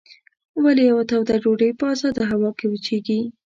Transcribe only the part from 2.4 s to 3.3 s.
کې وچیږي؟